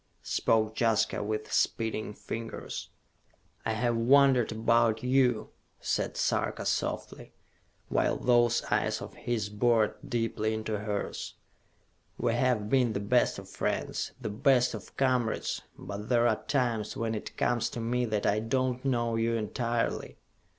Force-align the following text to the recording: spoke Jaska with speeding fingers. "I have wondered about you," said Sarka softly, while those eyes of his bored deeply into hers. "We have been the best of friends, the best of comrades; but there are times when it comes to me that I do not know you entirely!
spoke 0.23 0.73
Jaska 0.79 1.21
with 1.21 1.53
speeding 1.53 2.11
fingers. 2.15 2.89
"I 3.67 3.73
have 3.73 3.95
wondered 3.95 4.51
about 4.51 5.03
you," 5.03 5.51
said 5.79 6.17
Sarka 6.17 6.65
softly, 6.65 7.33
while 7.87 8.17
those 8.17 8.63
eyes 8.71 8.99
of 8.99 9.13
his 9.13 9.49
bored 9.49 9.93
deeply 10.03 10.55
into 10.55 10.79
hers. 10.79 11.35
"We 12.17 12.33
have 12.33 12.67
been 12.67 12.93
the 12.93 12.99
best 12.99 13.37
of 13.37 13.47
friends, 13.47 14.13
the 14.19 14.31
best 14.31 14.73
of 14.73 14.97
comrades; 14.97 15.61
but 15.77 16.09
there 16.09 16.27
are 16.27 16.43
times 16.45 16.97
when 16.97 17.13
it 17.13 17.37
comes 17.37 17.69
to 17.69 17.79
me 17.79 18.05
that 18.05 18.25
I 18.25 18.39
do 18.39 18.69
not 18.71 18.85
know 18.85 19.15
you 19.17 19.35
entirely! 19.35 20.17